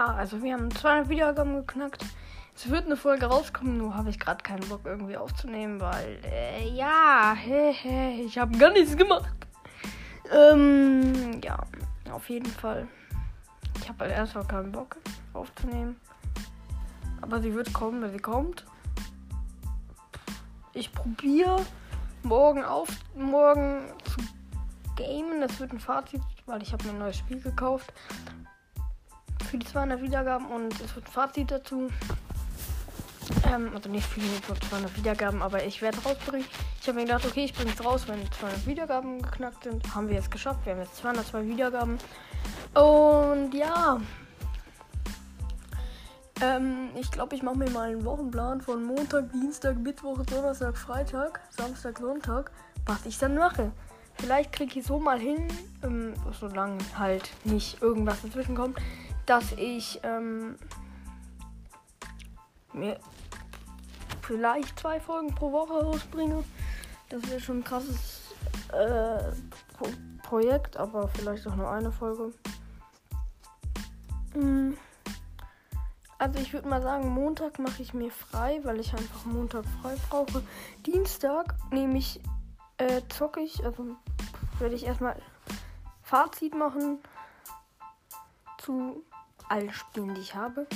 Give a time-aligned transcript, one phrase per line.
[0.00, 2.04] ja, also wir haben 200 Wiedergaben geknackt.
[2.56, 6.68] Es wird eine Folge rauskommen, nur habe ich gerade keinen Bock irgendwie aufzunehmen, weil, äh,
[6.70, 9.30] ja, he, he, ich habe gar nichts gemacht.
[10.32, 11.58] Ähm, ja,
[12.12, 12.88] auf jeden Fall.
[13.78, 14.96] Ich habe halt erstmal keinen Bock
[15.34, 15.96] aufzunehmen.
[17.20, 18.64] Aber sie wird kommen, wenn sie kommt.
[20.72, 21.64] Ich probiere
[22.22, 24.20] morgen auf, morgen zu
[24.96, 25.42] gamen.
[25.42, 27.92] Das wird ein Fazit, weil ich habe mir ein neues Spiel gekauft.
[29.50, 31.88] Für die 200 Wiedergaben und es wird ein Fazit dazu.
[33.52, 36.46] Ähm, also nicht für die 200 Wiedergaben, aber ich werde rausbringen.
[36.80, 39.92] Ich habe mir gedacht, okay, ich bringe es raus, wenn 200 Wiedergaben geknackt sind.
[39.92, 40.60] Haben wir jetzt geschafft.
[40.64, 41.98] Wir haben jetzt 202 Wiedergaben.
[42.74, 44.00] Und ja.
[46.40, 51.40] Ähm, ich glaube, ich mache mir mal einen Wochenplan von Montag, Dienstag, Mittwoch, Donnerstag, Freitag,
[51.50, 52.52] Samstag, Sonntag,
[52.86, 53.72] was ich dann mache.
[54.14, 55.48] Vielleicht kriege ich so mal hin,
[55.82, 58.78] ähm, solange halt nicht irgendwas dazwischen kommt,
[59.26, 60.56] dass ich ähm,
[62.72, 62.98] mir
[64.22, 66.44] vielleicht zwei Folgen pro Woche rausbringe.
[67.08, 68.20] Das wäre schon ein krasses
[68.72, 69.32] äh,
[69.76, 69.88] Pro
[70.22, 72.32] Projekt, aber vielleicht auch nur eine Folge.
[74.34, 74.74] Mm.
[76.18, 79.96] Also ich würde mal sagen, Montag mache ich mir frei, weil ich einfach Montag frei
[80.08, 80.42] brauche.
[80.86, 82.20] Dienstag nehme ich,
[82.76, 83.96] äh, zocke ich, also
[84.60, 85.16] werde ich erstmal
[86.02, 86.98] Fazit machen
[88.58, 89.02] zu
[89.50, 90.66] allen Spielen, die ich habe.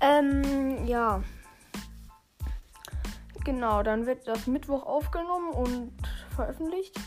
[0.00, 1.22] Ähm, ja.
[3.44, 5.92] Genau, dann wird das Mittwoch aufgenommen und
[6.34, 6.98] veröffentlicht.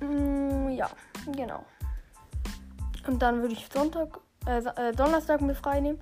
[0.00, 0.90] Mm, ja,
[1.26, 1.64] genau.
[3.06, 5.98] Und dann würde ich Sonntag, äh, äh, Donnerstag mir frei nehmen.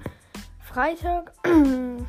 [0.60, 2.06] Freitag würde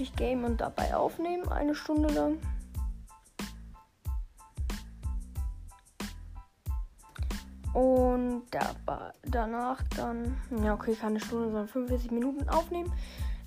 [0.00, 2.38] ich Game und dabei aufnehmen, eine Stunde lang.
[7.72, 8.42] Und
[9.22, 12.92] danach dann, ja okay, keine Stunde, sondern 45 Minuten aufnehmen.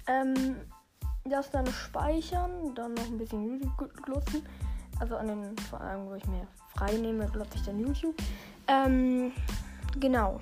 [0.07, 0.55] Ähm,
[1.25, 4.43] das dann speichern, dann noch ein bisschen YouTube glotzen.
[4.99, 8.15] Also an den Tagen, wo ich mir frei nehme, glotze ich dann YouTube.
[8.67, 9.31] Ähm,
[9.99, 10.39] genau.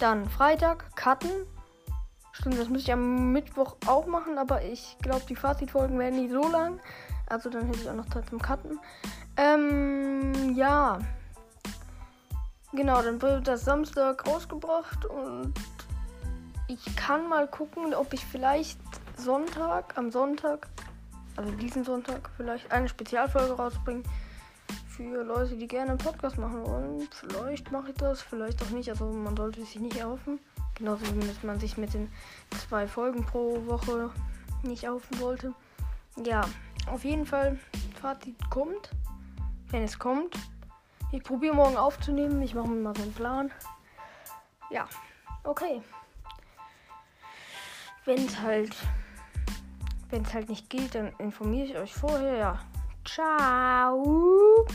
[0.00, 1.30] Dann Freitag, Cutten.
[2.32, 6.32] Stimmt, das müsste ich am Mittwoch auch machen, aber ich glaube, die Fazitfolgen werden nicht
[6.32, 6.80] so lang.
[7.26, 8.80] Also dann hätte ich auch noch Zeit zum Cutten.
[9.36, 10.98] Ähm, ja.
[12.76, 15.54] Genau, dann wird das Samstag rausgebracht und
[16.66, 18.80] ich kann mal gucken, ob ich vielleicht
[19.16, 20.68] Sonntag, am Sonntag,
[21.36, 24.02] also diesen Sonntag, vielleicht eine Spezialfolge rausbringe
[24.88, 27.08] für Leute, die gerne einen Podcast machen wollen.
[27.12, 28.88] Vielleicht mache ich das, vielleicht auch nicht.
[28.90, 30.40] Also man sollte sich nicht erhoffen.
[30.74, 32.10] Genauso wie man sich mit den
[32.68, 34.10] zwei Folgen pro Woche
[34.62, 35.52] nicht erhoffen sollte.
[36.24, 36.42] Ja,
[36.90, 37.58] auf jeden Fall,
[38.00, 38.90] Fazit kommt.
[39.70, 40.36] Wenn es kommt.
[41.12, 42.42] Ich probiere morgen aufzunehmen.
[42.42, 43.50] Ich mache mir mal so einen Plan.
[44.70, 44.88] Ja,
[45.44, 45.82] okay.
[48.04, 48.74] Wenn es halt,
[50.10, 52.36] wenn es halt nicht geht, dann informiere ich euch vorher.
[52.36, 52.58] Ja.
[53.04, 54.66] Ciao.